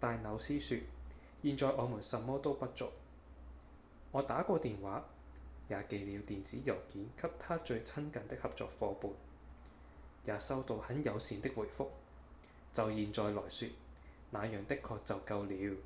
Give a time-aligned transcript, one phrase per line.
[0.00, 0.80] 戴紐斯說：
[1.42, 2.92] 「現在我們什麼都不做
[4.12, 5.02] 我打過電話、
[5.70, 9.12] 也寄了電子郵件給他最親近的合作夥伴
[10.26, 11.88] 也收到很友善的回覆
[12.74, 13.68] 就現在來說
[14.30, 15.76] 那樣的確就夠了」